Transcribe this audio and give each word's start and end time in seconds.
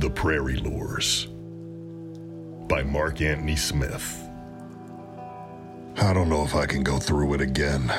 The 0.00 0.08
Prairie 0.08 0.56
Lures 0.56 1.26
by 2.70 2.82
Mark 2.82 3.20
Anthony 3.20 3.54
Smith. 3.54 4.18
I 5.98 6.14
don't 6.14 6.30
know 6.30 6.42
if 6.42 6.54
I 6.54 6.64
can 6.64 6.82
go 6.82 6.98
through 6.98 7.34
it 7.34 7.42
again. 7.42 7.92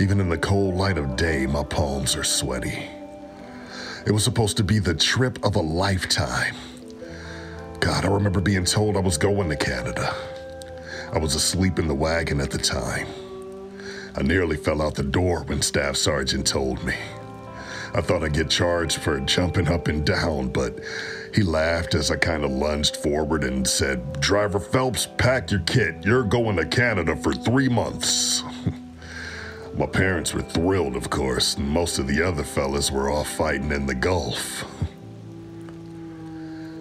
Even 0.00 0.18
in 0.18 0.28
the 0.28 0.36
cold 0.36 0.74
light 0.74 0.98
of 0.98 1.14
day, 1.14 1.46
my 1.46 1.62
palms 1.62 2.16
are 2.16 2.24
sweaty. 2.24 2.82
It 4.06 4.10
was 4.10 4.24
supposed 4.24 4.56
to 4.56 4.64
be 4.64 4.80
the 4.80 4.92
trip 4.92 5.38
of 5.44 5.54
a 5.54 5.60
lifetime. 5.60 6.56
God, 7.78 8.04
I 8.04 8.08
remember 8.08 8.40
being 8.40 8.64
told 8.64 8.96
I 8.96 9.00
was 9.00 9.16
going 9.16 9.50
to 9.50 9.56
Canada. 9.56 10.12
I 11.12 11.18
was 11.18 11.36
asleep 11.36 11.78
in 11.78 11.86
the 11.86 11.94
wagon 11.94 12.40
at 12.40 12.50
the 12.50 12.58
time. 12.58 13.06
I 14.16 14.22
nearly 14.22 14.56
fell 14.56 14.82
out 14.82 14.96
the 14.96 15.04
door 15.04 15.44
when 15.44 15.62
Staff 15.62 15.94
Sergeant 15.94 16.44
told 16.44 16.82
me. 16.82 16.96
I 17.94 18.00
thought 18.00 18.24
I'd 18.24 18.32
get 18.32 18.48
charged 18.48 18.98
for 18.98 19.20
jumping 19.20 19.68
up 19.68 19.88
and 19.88 20.04
down, 20.04 20.48
but 20.48 20.80
he 21.34 21.42
laughed 21.42 21.94
as 21.94 22.10
I 22.10 22.16
kind 22.16 22.42
of 22.42 22.50
lunged 22.50 22.96
forward 22.96 23.44
and 23.44 23.68
said, 23.68 24.20
Driver 24.20 24.60
Phelps, 24.60 25.08
pack 25.18 25.50
your 25.50 25.60
kit. 25.60 25.96
You're 26.04 26.24
going 26.24 26.56
to 26.56 26.64
Canada 26.64 27.14
for 27.16 27.34
three 27.34 27.68
months. 27.68 28.42
My 29.76 29.86
parents 29.86 30.32
were 30.32 30.42
thrilled, 30.42 30.96
of 30.96 31.10
course, 31.10 31.56
and 31.56 31.68
most 31.68 31.98
of 31.98 32.06
the 32.06 32.22
other 32.22 32.44
fellas 32.44 32.90
were 32.90 33.10
off 33.10 33.28
fighting 33.28 33.72
in 33.72 33.86
the 33.86 33.94
Gulf. 33.94 34.64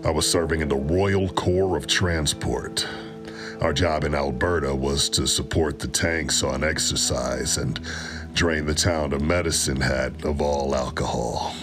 I 0.06 0.12
was 0.12 0.30
serving 0.30 0.62
in 0.62 0.70
the 0.70 0.76
Royal 0.76 1.30
Corps 1.30 1.78
of 1.78 1.88
Transport. 1.88 2.88
Our 3.62 3.74
job 3.74 4.04
in 4.04 4.16
Alberta 4.16 4.74
was 4.74 5.08
to 5.10 5.28
support 5.28 5.78
the 5.78 5.88
tanks 5.88 6.42
on 6.42 6.64
exercise 6.64 7.58
and 7.58 7.80
drain 8.34 8.66
the 8.66 8.74
town 8.74 9.14
of 9.14 9.22
Medicine 9.22 9.82
Hat 9.82 10.26
of 10.26 10.42
all 10.42 10.76
alcohol. 10.76 11.54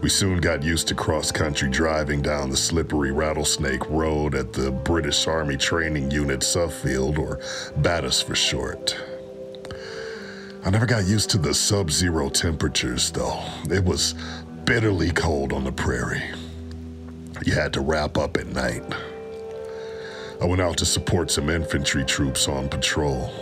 We 0.00 0.08
soon 0.08 0.40
got 0.40 0.62
used 0.62 0.86
to 0.88 0.94
cross 0.94 1.32
country 1.32 1.68
driving 1.68 2.22
down 2.22 2.50
the 2.50 2.56
slippery 2.56 3.10
Rattlesnake 3.10 3.88
Road 3.90 4.34
at 4.36 4.52
the 4.52 4.70
British 4.70 5.26
Army 5.26 5.56
Training 5.56 6.12
Unit 6.12 6.44
Suffield, 6.44 7.18
or 7.18 7.38
BATUS 7.80 8.22
for 8.22 8.36
short. 8.36 8.96
I 10.64 10.70
never 10.70 10.86
got 10.86 11.06
used 11.06 11.30
to 11.30 11.38
the 11.38 11.52
sub 11.52 11.90
zero 11.90 12.28
temperatures, 12.28 13.10
though. 13.10 13.42
It 13.70 13.84
was 13.84 14.14
bitterly 14.64 15.10
cold 15.10 15.52
on 15.52 15.64
the 15.64 15.72
prairie. 15.72 16.22
You 17.44 17.54
had 17.54 17.72
to 17.72 17.80
wrap 17.80 18.18
up 18.18 18.36
at 18.36 18.46
night. 18.46 18.84
I 20.40 20.44
went 20.44 20.60
out 20.60 20.76
to 20.78 20.86
support 20.86 21.30
some 21.32 21.50
infantry 21.50 22.04
troops 22.04 22.46
on 22.46 22.68
patrol. 22.68 23.32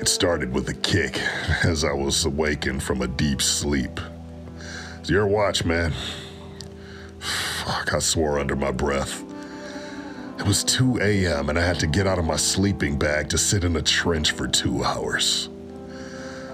It 0.00 0.06
started 0.06 0.54
with 0.54 0.68
a 0.68 0.74
kick 0.74 1.18
as 1.64 1.82
I 1.82 1.92
was 1.92 2.24
awakened 2.24 2.84
from 2.84 3.02
a 3.02 3.08
deep 3.08 3.42
sleep. 3.42 3.98
It's 5.00 5.10
your 5.10 5.26
watch, 5.26 5.64
man. 5.64 5.92
Fuck, 7.18 7.92
I 7.92 7.98
swore 7.98 8.38
under 8.38 8.54
my 8.54 8.70
breath. 8.70 9.24
It 10.38 10.46
was 10.46 10.62
2 10.62 11.00
a.m., 11.02 11.48
and 11.48 11.58
I 11.58 11.66
had 11.66 11.80
to 11.80 11.88
get 11.88 12.06
out 12.06 12.20
of 12.20 12.24
my 12.24 12.36
sleeping 12.36 12.96
bag 12.96 13.28
to 13.30 13.38
sit 13.38 13.64
in 13.64 13.74
a 13.74 13.82
trench 13.82 14.30
for 14.30 14.46
two 14.46 14.84
hours. 14.84 15.48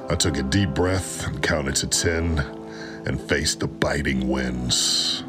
I 0.09 0.15
took 0.15 0.39
a 0.39 0.43
deep 0.43 0.71
breath 0.71 1.27
and 1.27 1.43
counted 1.43 1.77
to 1.77 1.87
10 1.87 2.39
and 3.05 3.21
faced 3.21 3.61
the 3.61 3.69
biting 3.69 4.27
winds. 4.27 5.23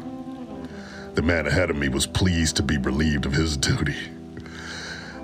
The 1.14 1.22
man 1.22 1.46
ahead 1.46 1.68
of 1.68 1.76
me 1.76 1.88
was 1.88 2.06
pleased 2.06 2.56
to 2.56 2.62
be 2.62 2.78
relieved 2.78 3.26
of 3.26 3.34
his 3.34 3.58
duty. 3.58 3.96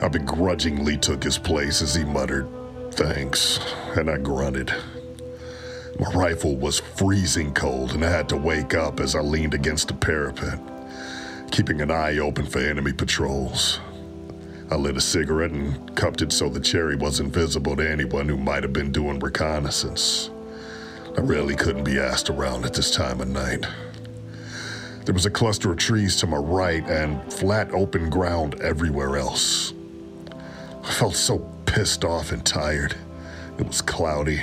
I 0.02 0.08
begrudgingly 0.08 0.98
took 0.98 1.24
his 1.24 1.38
place 1.38 1.80
as 1.80 1.94
he 1.94 2.04
muttered, 2.04 2.46
Thanks, 2.92 3.58
and 3.96 4.10
I 4.10 4.18
grunted. 4.18 4.70
My 5.98 6.10
rifle 6.12 6.56
was 6.56 6.78
freezing 6.78 7.54
cold, 7.54 7.92
and 7.92 8.04
I 8.04 8.10
had 8.10 8.28
to 8.28 8.36
wake 8.36 8.74
up 8.74 9.00
as 9.00 9.16
I 9.16 9.20
leaned 9.20 9.54
against 9.54 9.88
the 9.88 9.94
parapet, 9.94 10.58
keeping 11.50 11.80
an 11.80 11.90
eye 11.90 12.18
open 12.18 12.44
for 12.44 12.58
enemy 12.58 12.92
patrols. 12.92 13.80
I 14.70 14.74
lit 14.74 14.98
a 14.98 15.00
cigarette 15.00 15.52
and 15.52 15.96
cupped 15.96 16.20
it 16.20 16.32
so 16.32 16.50
the 16.50 16.60
cherry 16.60 16.94
wasn't 16.96 17.32
visible 17.32 17.76
to 17.76 17.90
anyone 17.90 18.28
who 18.28 18.36
might 18.36 18.62
have 18.62 18.74
been 18.74 18.92
doing 18.92 19.18
reconnaissance. 19.20 20.28
I 21.16 21.22
really 21.22 21.56
couldn't 21.56 21.84
be 21.84 21.98
asked 21.98 22.28
around 22.28 22.66
at 22.66 22.74
this 22.74 22.90
time 22.90 23.22
of 23.22 23.28
night. 23.28 23.64
There 25.06 25.14
was 25.14 25.24
a 25.24 25.30
cluster 25.30 25.72
of 25.72 25.78
trees 25.78 26.16
to 26.16 26.26
my 26.26 26.36
right 26.36 26.86
and 26.90 27.32
flat 27.32 27.70
open 27.72 28.10
ground 28.10 28.60
everywhere 28.60 29.16
else. 29.16 29.72
I 30.84 30.92
felt 30.92 31.16
so 31.16 31.38
pissed 31.72 32.04
off 32.04 32.32
and 32.32 32.44
tired. 32.44 32.94
It 33.58 33.66
was 33.66 33.80
cloudy. 33.80 34.42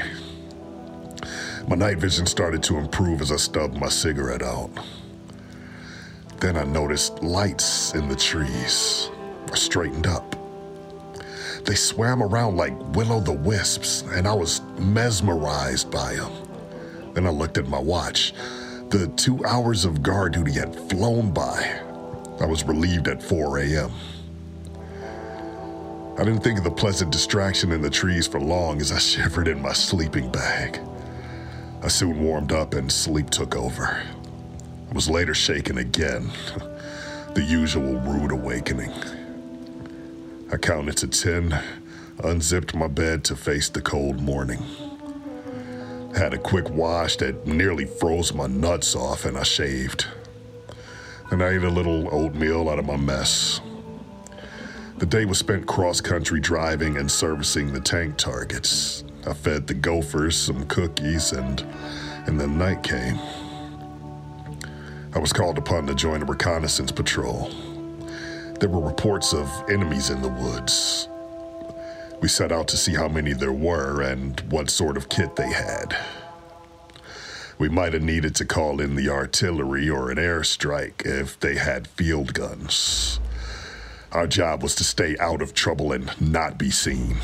My 1.68 1.76
night 1.76 2.00
vision 2.00 2.26
started 2.26 2.64
to 2.64 2.78
improve 2.78 3.22
as 3.22 3.32
I 3.32 3.36
stubbed 3.36 3.80
my 3.80 3.88
cigarette 3.88 4.42
out. 4.42 4.72
Then 6.40 6.58
I 6.58 6.64
noticed 6.64 7.22
lights 7.22 7.94
in 7.94 8.10
the 8.10 8.16
trees 8.16 9.12
I 9.52 9.56
straightened 9.56 10.08
up. 10.08 10.36
They 11.66 11.76
swam 11.76 12.24
around 12.24 12.58
like 12.58 12.74
will 12.96 13.12
o' 13.12 13.20
the 13.20 13.32
wisps, 13.32 14.02
and 14.08 14.28
I 14.28 14.34
was 14.34 14.62
mesmerized 14.80 15.92
by 15.92 16.16
them. 16.16 16.32
Then 17.14 17.28
I 17.28 17.30
looked 17.30 17.60
at 17.60 17.68
my 17.68 17.80
watch. 17.80 18.34
The 18.90 19.08
two 19.18 19.46
hours 19.46 19.86
of 19.86 20.02
guard 20.02 20.34
duty 20.34 20.54
had 20.54 20.76
flown 20.90 21.32
by. 21.32 21.80
I 22.42 22.48
was 22.48 22.64
relieved 22.64 23.08
at 23.08 23.22
4 23.22 23.60
a.m. 23.60 23.92
I 26.20 26.26
didn't 26.26 26.42
think 26.42 26.58
of 26.58 26.66
the 26.66 26.72
pleasant 26.72 27.14
distraction 27.14 27.72
in 27.72 27.82
the 27.82 27.90
trees 27.90 28.28
for 28.28 28.42
long 28.42 28.82
as 28.82 28.92
I 28.92 28.98
shivered 28.98 29.48
in 29.48 29.62
my 29.62 29.72
sleeping 29.72 30.30
bag. 30.30 30.78
I 31.82 31.88
soon 31.88 32.22
warmed 32.22 32.52
up 32.52 32.74
and 32.74 32.92
sleep 32.92 33.30
took 33.30 33.56
over. 33.56 34.04
I 34.90 34.94
was 34.94 35.10
later 35.10 35.34
shaken 35.34 35.78
again. 35.78 36.30
the 37.36 37.46
usual 37.48 38.02
rude 38.02 38.34
awakening. 38.34 38.92
I 40.52 40.58
counted 40.58 40.98
to 40.98 41.08
ten, 41.08 41.58
unzipped 42.22 42.76
my 42.76 42.90
bed 42.90 43.24
to 43.24 43.38
face 43.38 43.70
the 43.70 43.82
cold 43.82 44.20
morning. 44.20 44.62
Had 46.18 46.34
a 46.34 46.38
quick 46.38 46.70
wash 46.70 47.16
that 47.18 47.48
nearly 47.48 47.86
froze 47.86 48.34
my 48.34 48.48
nuts 48.48 48.94
off, 48.94 49.24
and 49.24 49.38
I 49.38 49.44
shaved. 49.44 50.06
Then 51.30 51.42
I 51.42 51.56
ate 51.56 51.64
a 51.64 51.70
little 51.70 52.14
oatmeal 52.14 52.68
out 52.70 52.78
of 52.78 52.86
my 52.86 52.98
mess. 52.98 53.62
The 55.00 55.06
day 55.06 55.24
was 55.24 55.38
spent 55.38 55.66
cross 55.66 56.02
country 56.02 56.42
driving 56.42 56.98
and 56.98 57.10
servicing 57.10 57.72
the 57.72 57.80
tank 57.80 58.18
targets. 58.18 59.06
I 59.26 59.34
fed 59.34 59.66
the 59.66 59.74
gophers 59.74 60.36
some 60.36 60.66
cookies 60.66 61.32
and 61.32 61.62
and 62.28 62.38
then 62.38 62.58
night 62.58 62.84
came. 62.84 63.18
I 65.16 65.20
was 65.20 65.32
called 65.32 65.58
upon 65.58 65.88
to 65.88 65.96
join 65.96 66.22
a 66.22 66.26
reconnaissance 66.26 66.92
patrol. 66.92 67.50
There 68.60 68.68
were 68.68 68.86
reports 68.86 69.34
of 69.34 69.50
enemies 69.70 70.10
in 70.10 70.22
the 70.22 70.28
woods. 70.28 71.08
We 72.22 72.28
set 72.28 72.52
out 72.52 72.68
to 72.68 72.78
see 72.78 72.94
how 72.94 73.08
many 73.08 73.32
there 73.32 73.54
were 73.54 74.02
and 74.02 74.38
what 74.52 74.70
sort 74.70 74.98
of 74.98 75.08
kit 75.08 75.38
they 75.38 75.50
had. 75.50 75.96
We 77.58 77.70
might 77.70 77.94
have 77.94 78.04
needed 78.04 78.36
to 78.36 78.46
call 78.46 78.82
in 78.82 78.96
the 78.96 79.08
artillery 79.08 79.90
or 79.90 80.12
an 80.12 80.18
airstrike 80.18 81.06
if 81.06 81.40
they 81.40 81.56
had 81.56 81.88
field 81.88 82.34
guns. 82.34 83.22
Our 84.12 84.26
job 84.26 84.64
was 84.64 84.74
to 84.76 84.84
stay 84.84 85.16
out 85.20 85.42
of 85.42 85.54
trouble 85.54 85.92
and 85.92 86.20
not 86.20 86.58
be 86.58 86.72
seen. 86.72 87.18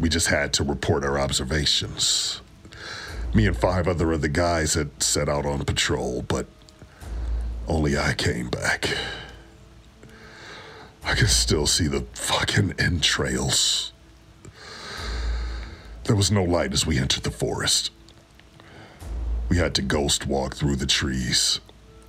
We 0.00 0.08
just 0.08 0.28
had 0.28 0.54
to 0.54 0.64
report 0.64 1.04
our 1.04 1.18
observations. 1.18 2.40
Me 3.34 3.46
and 3.46 3.56
five 3.56 3.86
other 3.86 4.12
of 4.12 4.22
the 4.22 4.28
guys 4.28 4.74
had 4.74 5.02
set 5.02 5.28
out 5.28 5.44
on 5.44 5.64
patrol, 5.64 6.22
but 6.22 6.46
only 7.68 7.98
I 7.98 8.14
came 8.14 8.48
back. 8.48 8.96
I 11.04 11.14
can 11.14 11.28
still 11.28 11.66
see 11.66 11.86
the 11.86 12.06
fucking 12.14 12.74
entrails. 12.78 13.92
There 16.04 16.16
was 16.16 16.30
no 16.30 16.42
light 16.42 16.72
as 16.72 16.86
we 16.86 16.98
entered 16.98 17.24
the 17.24 17.30
forest. 17.30 17.90
We 19.48 19.58
had 19.58 19.74
to 19.74 19.82
ghost 19.82 20.26
walk 20.26 20.54
through 20.54 20.76
the 20.76 20.86
trees, 20.86 21.60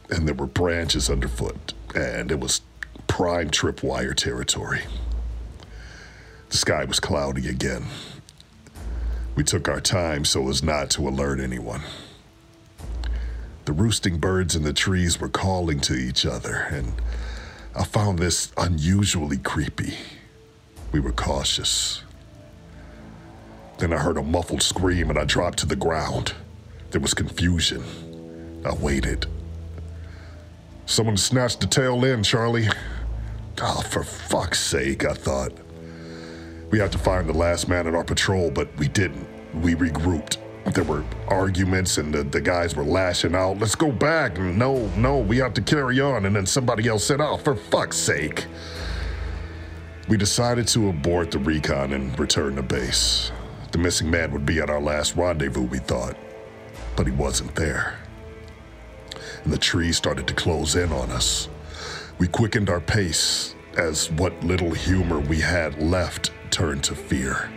and 0.10 0.28
there 0.28 0.36
were 0.36 0.48
branches 0.48 1.10
underfoot, 1.10 1.74
and 1.94 2.32
it 2.32 2.40
was 2.40 2.62
prime 3.08 3.50
tripwire 3.50 4.16
territory. 4.16 4.82
The 6.50 6.58
sky 6.58 6.84
was 6.86 7.00
cloudy 7.00 7.48
again. 7.48 7.86
We 9.36 9.44
took 9.44 9.68
our 9.68 9.82
time 9.82 10.26
so 10.26 10.50
as 10.50 10.62
not 10.62 10.90
to 10.92 11.08
alert 11.08 11.40
anyone. 11.40 11.82
The 13.66 13.74
roosting 13.74 14.20
birds 14.20 14.56
in 14.56 14.64
the 14.64 14.74
trees 14.74 15.20
were 15.20 15.30
calling 15.30 15.80
to 15.82 15.96
each 15.96 16.26
other, 16.26 16.68
and 16.70 16.94
I 17.76 17.86
found 17.86 18.20
this 18.20 18.52
unusually 18.58 19.38
creepy. 19.38 19.96
We 20.92 21.00
were 21.00 21.14
cautious. 21.14 22.04
Then 23.80 23.92
I 23.92 23.98
heard 23.98 24.18
a 24.18 24.24
muffled 24.24 24.62
scream 24.62 25.10
and 25.10 25.18
I 25.18 25.26
dropped 25.26 25.58
to 25.60 25.66
the 25.66 25.76
ground. 25.76 26.34
There 26.92 27.02
was 27.02 27.14
confusion. 27.14 27.84
I 28.64 28.74
waited. 28.74 29.26
Someone 30.86 31.18
snatched 31.18 31.62
the 31.62 31.68
tail 31.68 32.06
end, 32.06 32.26
Charlie. 32.26 32.68
Oh, 33.66 33.80
for 33.80 34.04
fuck's 34.04 34.60
sake, 34.60 35.06
I 35.06 35.14
thought. 35.14 35.54
We 36.70 36.80
had 36.80 36.92
to 36.92 36.98
find 36.98 37.30
the 37.30 37.34
last 37.34 37.70
man 37.70 37.88
in 37.88 37.96
our 37.96 38.04
patrol, 38.04 38.52
but 38.52 38.68
we 38.78 38.90
didn't. 38.90 39.26
We 39.62 39.74
regrouped. 39.74 40.38
There 40.74 40.84
were 40.84 41.06
arguments 41.30 41.98
and 41.98 42.14
the, 42.14 42.24
the 42.24 42.42
guys 42.42 42.76
were 42.76 42.84
lashing 42.84 43.34
out. 43.36 43.60
Let's 43.60 43.76
go 43.76 43.90
back. 43.90 44.38
No, 44.38 44.88
no, 44.98 45.20
we 45.20 45.38
have 45.38 45.54
to 45.54 45.62
carry 45.62 46.02
on. 46.02 46.26
And 46.26 46.36
then 46.36 46.46
somebody 46.46 46.90
else 46.90 47.06
said, 47.06 47.22
oh, 47.22 47.38
for 47.38 47.56
fuck's 47.56 47.96
sake. 47.96 48.48
We 50.10 50.18
decided 50.18 50.68
to 50.70 50.90
abort 50.90 51.32
the 51.32 51.40
recon 51.40 51.94
and 51.94 52.20
return 52.20 52.58
to 52.58 52.64
base. 52.64 53.32
The 53.72 53.78
missing 53.78 54.12
man 54.12 54.34
would 54.34 54.46
be 54.46 54.60
at 54.60 54.70
our 54.70 54.82
last 54.82 55.16
rendezvous, 55.16 55.64
we 55.64 55.80
thought. 55.80 56.18
But 56.98 57.08
he 57.08 57.14
wasn't 57.14 57.56
there. 57.56 57.98
And 59.46 59.54
the 59.54 59.58
trees 59.58 59.96
started 59.96 60.28
to 60.28 60.34
close 60.34 60.76
in 60.76 60.92
on 60.92 61.12
us. 61.12 61.48
We 62.20 62.28
quickened 62.28 62.70
our 62.70 62.80
pace 62.80 63.56
as 63.78 64.12
what 64.12 64.44
little 64.44 64.72
humor 64.72 65.20
we 65.20 65.40
had 65.40 65.82
left 65.82 66.32
turned 66.52 66.84
to 66.86 66.96
fear. 66.96 67.50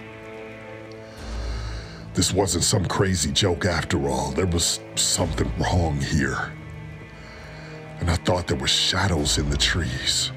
This 2.14 2.32
wasn't 2.32 2.64
some 2.64 2.86
crazy 2.86 3.30
joke 3.30 3.66
after 3.66 4.08
all. 4.08 4.30
There 4.30 4.46
was 4.46 4.80
something 4.94 5.52
wrong 5.58 6.00
here. 6.00 6.52
And 8.00 8.10
I 8.10 8.16
thought 8.16 8.46
there 8.46 8.56
were 8.56 8.66
shadows 8.66 9.36
in 9.36 9.50
the 9.50 9.56
trees. 9.56 10.32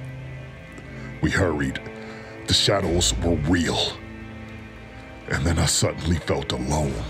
We 1.22 1.32
hurried. 1.32 1.80
The 2.48 2.54
shadows 2.54 3.14
were 3.20 3.36
real. 3.36 3.94
And 5.32 5.46
then 5.46 5.58
I 5.58 5.66
suddenly 5.66 6.18
felt 6.18 6.52
alone. 6.52 7.04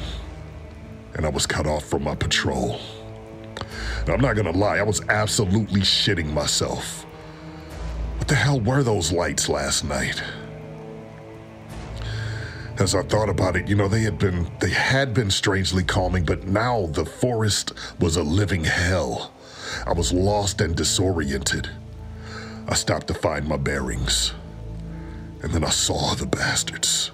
And 1.15 1.25
I 1.25 1.29
was 1.29 1.47
cut 1.47 1.65
off 1.65 1.85
from 1.85 2.03
my 2.03 2.13
patrol. 2.13 2.79
Now, 4.07 4.13
I'm 4.13 4.21
not 4.21 4.35
gonna 4.35 4.51
lie, 4.51 4.77
I 4.77 4.83
was 4.83 5.01
absolutely 5.09 5.81
shitting 5.81 6.31
myself. 6.33 7.05
What 8.17 8.27
the 8.27 8.35
hell 8.35 8.59
were 8.59 8.83
those 8.83 9.11
lights 9.11 9.49
last 9.49 9.83
night? 9.83 10.21
As 12.79 12.95
I 12.95 13.01
thought 13.03 13.29
about 13.29 13.57
it, 13.57 13.67
you 13.67 13.75
know, 13.75 13.89
they 13.89 14.01
had 14.01 14.17
been 14.17 14.49
they 14.59 14.69
had 14.69 15.13
been 15.13 15.29
strangely 15.29 15.83
calming, 15.83 16.23
but 16.23 16.47
now 16.47 16.87
the 16.87 17.05
forest 17.05 17.73
was 17.99 18.15
a 18.15 18.23
living 18.23 18.63
hell. 18.63 19.33
I 19.85 19.93
was 19.93 20.13
lost 20.13 20.61
and 20.61 20.75
disoriented. 20.75 21.69
I 22.67 22.75
stopped 22.75 23.07
to 23.07 23.13
find 23.13 23.47
my 23.47 23.57
bearings. 23.57 24.33
And 25.41 25.51
then 25.53 25.63
I 25.63 25.69
saw 25.69 26.13
the 26.15 26.25
bastards. 26.25 27.11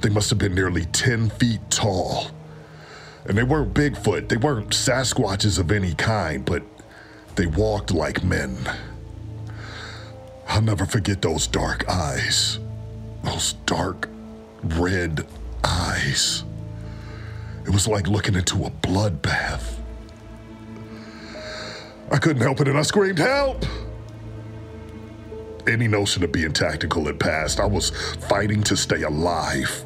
They 0.00 0.08
must 0.08 0.30
have 0.30 0.38
been 0.38 0.54
nearly 0.54 0.84
10 0.86 1.30
feet 1.30 1.60
tall. 1.70 2.26
And 3.28 3.36
they 3.36 3.42
weren't 3.42 3.74
Bigfoot, 3.74 4.28
they 4.28 4.38
weren't 4.38 4.70
Sasquatches 4.70 5.58
of 5.58 5.70
any 5.70 5.94
kind, 5.94 6.44
but 6.44 6.62
they 7.36 7.46
walked 7.46 7.92
like 7.92 8.24
men. 8.24 8.56
I'll 10.48 10.62
never 10.62 10.86
forget 10.86 11.20
those 11.20 11.46
dark 11.46 11.86
eyes. 11.88 12.58
Those 13.22 13.52
dark, 13.66 14.08
red 14.62 15.26
eyes. 15.62 16.42
It 17.66 17.70
was 17.70 17.86
like 17.86 18.08
looking 18.08 18.34
into 18.34 18.64
a 18.64 18.70
bloodbath. 18.70 19.74
I 22.10 22.16
couldn't 22.16 22.40
help 22.40 22.60
it 22.60 22.68
and 22.68 22.78
I 22.78 22.82
screamed, 22.82 23.18
Help! 23.18 23.66
Any 25.66 25.86
notion 25.86 26.24
of 26.24 26.32
being 26.32 26.54
tactical 26.54 27.04
had 27.04 27.20
passed. 27.20 27.60
I 27.60 27.66
was 27.66 27.90
fighting 28.26 28.62
to 28.64 28.76
stay 28.76 29.02
alive. 29.02 29.84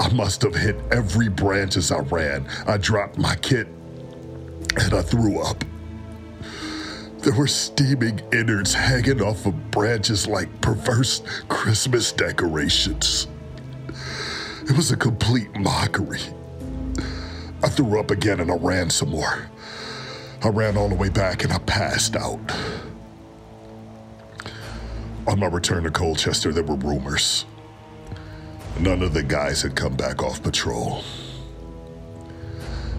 I 0.00 0.08
must 0.12 0.42
have 0.42 0.54
hit 0.54 0.76
every 0.90 1.28
branch 1.28 1.76
as 1.76 1.90
I 1.90 1.98
ran. 2.00 2.46
I 2.66 2.76
dropped 2.76 3.18
my 3.18 3.34
kit 3.36 3.66
and 4.76 4.94
I 4.94 5.02
threw 5.02 5.40
up. 5.40 5.64
There 7.18 7.34
were 7.34 7.48
steaming 7.48 8.20
innards 8.32 8.72
hanging 8.72 9.20
off 9.20 9.44
of 9.44 9.70
branches 9.70 10.26
like 10.26 10.60
perverse 10.60 11.22
Christmas 11.48 12.12
decorations. 12.12 13.26
It 14.62 14.76
was 14.76 14.92
a 14.92 14.96
complete 14.96 15.54
mockery. 15.56 16.20
I 17.62 17.68
threw 17.68 17.98
up 17.98 18.12
again 18.12 18.38
and 18.40 18.50
I 18.52 18.54
ran 18.54 18.88
some 18.90 19.10
more. 19.10 19.50
I 20.44 20.48
ran 20.48 20.76
all 20.76 20.88
the 20.88 20.94
way 20.94 21.08
back 21.08 21.42
and 21.42 21.52
I 21.52 21.58
passed 21.58 22.14
out. 22.14 22.38
On 25.26 25.40
my 25.40 25.46
return 25.46 25.82
to 25.82 25.90
Colchester, 25.90 26.52
there 26.52 26.62
were 26.62 26.76
rumors. 26.76 27.44
None 28.80 29.02
of 29.02 29.12
the 29.12 29.24
guys 29.24 29.62
had 29.62 29.74
come 29.74 29.96
back 29.96 30.22
off 30.22 30.42
patrol. 30.42 31.02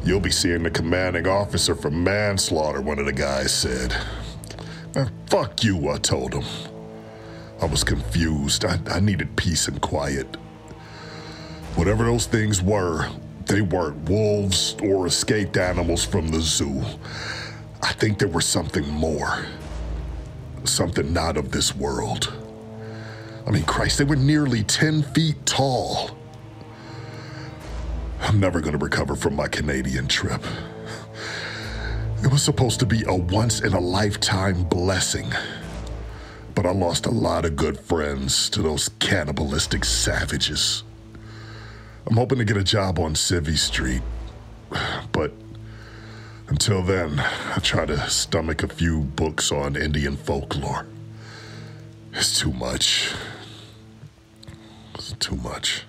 You'll 0.03 0.19
be 0.19 0.31
seeing 0.31 0.63
the 0.63 0.69
commanding 0.69 1.27
officer 1.27 1.74
for 1.74 1.89
manslaughter, 1.89 2.81
one 2.81 3.00
of 3.00 3.05
the 3.05 3.13
guys 3.13 3.53
said. 3.53 3.95
Fuck 5.27 5.63
you, 5.63 5.89
I 5.89 5.98
told 5.98 6.33
him. 6.33 6.43
I 7.62 7.65
was 7.65 7.83
confused. 7.83 8.65
I, 8.65 8.79
I 8.89 9.00
needed 9.00 9.36
peace 9.36 9.67
and 9.67 9.79
quiet. 9.79 10.36
Whatever 11.75 12.03
those 12.03 12.25
things 12.25 12.62
were, 12.62 13.09
they 13.45 13.62
weren't 13.62 14.09
wolves 14.09 14.75
or 14.81 15.07
escaped 15.07 15.55
animals 15.55 16.03
from 16.03 16.29
the 16.29 16.41
zoo. 16.41 16.81
I 17.81 17.93
think 17.93 18.19
there 18.19 18.27
was 18.27 18.45
something 18.45 18.88
more. 18.89 19.45
Something 20.65 21.13
not 21.13 21.38
of 21.38 21.51
this 21.51 21.75
world. 21.75 22.33
I 23.46 23.51
mean, 23.51 23.63
Christ, 23.63 23.98
they 23.98 24.03
were 24.03 24.15
nearly 24.15 24.63
10 24.63 25.03
feet 25.03 25.46
tall. 25.46 26.12
I'm 28.22 28.39
never 28.39 28.60
going 28.60 28.77
to 28.77 28.84
recover 28.84 29.15
from 29.15 29.36
my 29.36 29.48
Canadian 29.48 30.08
trip. 30.08 30.43
It 32.22 32.31
was 32.31 32.43
supposed 32.43 32.79
to 32.81 32.86
be 32.86 33.03
a 33.08 33.15
once 33.15 33.62
in 33.62 33.74
a 33.74 33.79
lifetime 33.79 34.63
blessing. 34.63 35.31
But 36.53 36.65
I 36.65 36.72
lost 36.72 37.05
a 37.05 37.12
lot 37.12 37.46
of 37.46 37.55
good 37.55 37.79
friends 37.79 38.50
to 38.50 38.62
those 38.62 38.89
cannibalistic 39.00 39.86
savages. 39.86 40.84
I'm 42.05 42.17
hoping 42.17 42.39
to 42.39 42.46
get 42.46 42.58
a 42.58 42.63
job 42.63 43.00
on 43.00 43.13
Civvy 43.13 43.58
Street. 43.58 44.01
But 45.12 45.31
until 46.50 46.81
then, 46.81 47.19
I 47.19 47.60
try 47.62 47.86
to 47.86 48.10
stomach 48.10 48.63
a 48.63 48.67
few 48.67 49.01
books 49.01 49.51
on 49.51 49.75
Indian 49.75 50.17
folklore. 50.17 50.88
It's 52.13 52.39
too 52.39 52.51
much. 52.51 53.13
It's 54.96 55.13
too 55.13 55.36
much. 55.36 55.84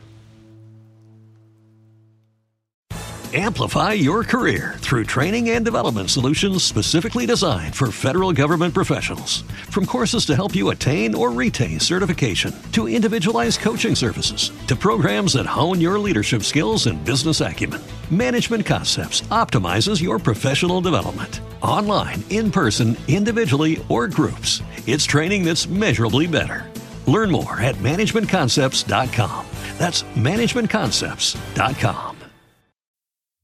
Amplify 3.33 3.93
your 3.93 4.25
career 4.25 4.75
through 4.79 5.05
training 5.05 5.51
and 5.51 5.65
development 5.65 6.11
solutions 6.11 6.65
specifically 6.65 7.27
designed 7.27 7.77
for 7.77 7.93
federal 7.93 8.33
government 8.33 8.75
professionals. 8.75 9.43
From 9.71 9.87
courses 9.87 10.27
to 10.27 10.35
help 10.35 10.53
you 10.53 10.71
attain 10.71 11.15
or 11.15 11.31
retain 11.31 11.79
certification, 11.79 12.53
to 12.73 12.89
individualized 12.89 13.61
coaching 13.61 13.95
services, 13.95 14.51
to 14.67 14.75
programs 14.75 15.35
that 15.35 15.47
hone 15.47 15.81
your 15.81 15.97
leadership 15.97 16.43
skills 16.43 16.87
and 16.87 17.05
business 17.05 17.41
acumen, 17.41 17.81
Management 18.11 18.67
Concepts 18.67 19.21
optimizes 19.31 20.03
your 20.03 20.19
professional 20.19 20.81
development. 20.81 21.41
Online, 21.63 22.25
in 22.31 22.51
person, 22.51 22.97
individually, 23.07 23.81
or 23.89 24.09
groups, 24.09 24.61
it's 24.87 25.05
training 25.05 25.45
that's 25.45 25.69
measurably 25.69 26.27
better. 26.27 26.69
Learn 27.07 27.31
more 27.31 27.61
at 27.61 27.77
managementconcepts.com. 27.77 29.47
That's 29.79 30.03
managementconcepts.com. 30.03 32.17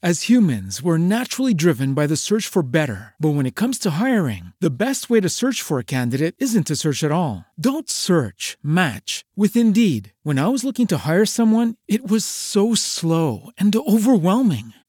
As 0.03 0.29
humans, 0.29 0.83
we're 0.83 0.99
naturally 0.99 1.55
driven 1.55 1.95
by 1.95 2.07
the 2.07 2.19
search 2.19 2.47
for 2.47 2.63
better. 2.63 3.15
But 3.19 3.31
when 3.31 3.47
it 3.47 3.57
comes 3.57 3.79
to 3.81 3.93
hiring, 3.99 4.53
the 4.61 4.71
best 4.71 5.09
way 5.09 5.21
to 5.21 5.29
search 5.29 5.63
for 5.63 5.79
a 5.79 5.85
candidate 5.85 6.35
isn't 6.39 6.67
to 6.69 6.77
search 6.77 7.03
at 7.03 7.11
all. 7.11 7.47
Don't 7.59 7.89
search, 7.89 8.59
match 8.63 9.25
with 9.35 9.57
Indeed. 9.57 10.13
When 10.23 10.39
I 10.39 10.49
was 10.49 10.65
looking 10.65 10.87
to 10.89 10.99
hire 10.99 11.25
someone, 11.25 11.77
it 11.89 12.07
was 12.07 12.27
so 12.27 12.75
slow 12.75 13.51
and 13.57 13.75
overwhelming. 13.75 14.75